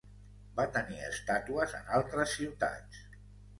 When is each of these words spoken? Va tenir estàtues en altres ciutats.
Va 0.59 0.65
tenir 0.77 0.97
estàtues 1.09 1.77
en 1.81 1.93
altres 2.01 2.35
ciutats. 2.41 3.07